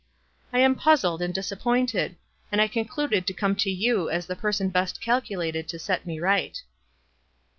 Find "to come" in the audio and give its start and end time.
3.27-3.55